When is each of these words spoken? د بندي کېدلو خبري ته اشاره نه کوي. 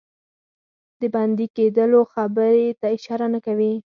د 0.99 1.01
بندي 1.13 1.45
کېدلو 1.55 1.99
خبري 2.13 2.67
ته 2.79 2.85
اشاره 2.95 3.27
نه 3.33 3.39
کوي. 3.45 3.73